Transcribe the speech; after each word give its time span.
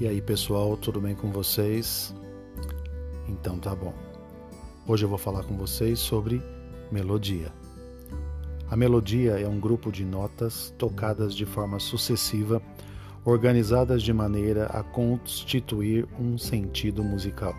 E 0.00 0.06
aí 0.06 0.22
pessoal, 0.22 0.76
tudo 0.76 1.00
bem 1.00 1.16
com 1.16 1.32
vocês? 1.32 2.14
Então 3.28 3.58
tá 3.58 3.74
bom. 3.74 3.92
Hoje 4.86 5.04
eu 5.04 5.08
vou 5.08 5.18
falar 5.18 5.42
com 5.42 5.56
vocês 5.56 5.98
sobre 5.98 6.40
melodia. 6.92 7.50
A 8.70 8.76
melodia 8.76 9.40
é 9.40 9.48
um 9.48 9.58
grupo 9.58 9.90
de 9.90 10.04
notas 10.04 10.72
tocadas 10.78 11.34
de 11.34 11.44
forma 11.44 11.80
sucessiva, 11.80 12.62
organizadas 13.24 14.00
de 14.04 14.12
maneira 14.12 14.66
a 14.66 14.84
constituir 14.84 16.06
um 16.16 16.38
sentido 16.38 17.02
musical. 17.02 17.56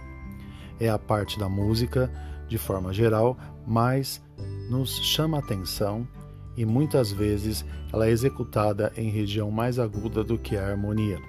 É 0.80 0.90
a 0.90 0.98
parte 0.98 1.38
da 1.38 1.50
música, 1.50 2.10
de 2.48 2.58
forma 2.58 2.94
geral, 2.94 3.38
mais 3.68 4.21
nos 4.70 4.98
chama 5.04 5.35
a 5.35 5.41
atenção 5.41 6.08
e 6.55 6.63
muitas 6.63 7.12
vezes 7.12 7.66
ela 7.91 8.08
é 8.08 8.12
executada 8.12 8.94
em 8.96 9.10
região 9.10 9.52
mais 9.52 9.77
aguda 9.77 10.24
do 10.24 10.38
que 10.38 10.55
a 10.55 10.66
harmonia. 10.66 11.20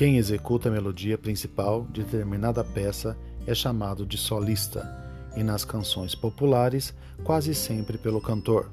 Quem 0.00 0.16
executa 0.16 0.70
a 0.70 0.72
melodia 0.72 1.18
principal 1.18 1.86
de 1.92 2.02
determinada 2.02 2.64
peça 2.64 3.14
é 3.46 3.54
chamado 3.54 4.06
de 4.06 4.16
solista, 4.16 4.90
e 5.36 5.42
nas 5.42 5.62
canções 5.62 6.14
populares, 6.14 6.94
quase 7.22 7.54
sempre 7.54 7.98
pelo 7.98 8.18
cantor. 8.18 8.72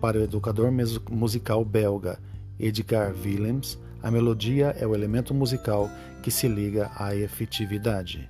Para 0.00 0.18
o 0.18 0.22
educador 0.24 0.72
musical 1.08 1.64
belga 1.64 2.18
Edgar 2.58 3.14
Willems, 3.14 3.78
a 4.02 4.10
melodia 4.10 4.74
é 4.80 4.84
o 4.84 4.96
elemento 4.96 5.32
musical 5.32 5.88
que 6.24 6.30
se 6.32 6.48
liga 6.48 6.90
à 6.96 7.14
efetividade. 7.14 8.28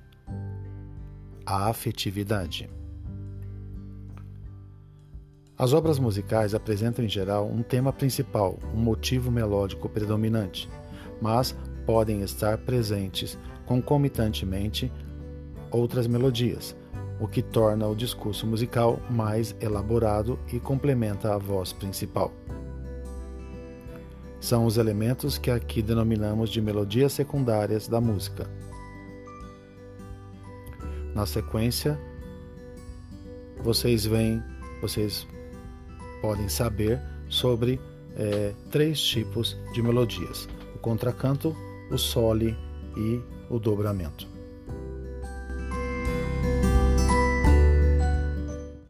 A 1.46 1.70
afetividade. 1.70 2.68
As 5.56 5.72
obras 5.72 5.98
musicais 5.98 6.54
apresentam 6.54 7.02
em 7.02 7.08
geral 7.08 7.48
um 7.48 7.62
tema 7.62 7.90
principal, 7.90 8.58
um 8.74 8.80
motivo 8.80 9.30
melódico 9.30 9.88
predominante 9.88 10.68
mas 11.20 11.56
podem 11.86 12.22
estar 12.22 12.58
presentes 12.58 13.38
concomitantemente 13.66 14.92
outras 15.70 16.06
melodias, 16.06 16.76
o 17.20 17.26
que 17.26 17.42
torna 17.42 17.86
o 17.86 17.94
discurso 17.94 18.46
musical 18.46 19.00
mais 19.10 19.54
elaborado 19.60 20.38
e 20.52 20.60
complementa 20.60 21.34
a 21.34 21.38
voz 21.38 21.72
principal. 21.72 22.32
São 24.40 24.66
os 24.66 24.76
elementos 24.76 25.38
que 25.38 25.50
aqui 25.50 25.80
denominamos 25.80 26.50
de 26.50 26.60
melodias 26.60 27.12
secundárias 27.12 27.88
da 27.88 28.00
música. 28.00 28.46
Na 31.14 31.24
sequência, 31.24 31.98
vocês 33.62 34.04
veem, 34.04 34.42
vocês 34.82 35.26
podem 36.20 36.48
saber 36.48 37.00
sobre 37.28 37.80
é, 38.16 38.52
três 38.70 39.00
tipos 39.00 39.56
de 39.72 39.82
melodias: 39.82 40.46
contracanto, 40.84 41.56
o 41.90 41.96
sole 41.96 42.54
e 42.94 43.18
o 43.48 43.58
dobramento. 43.58 44.33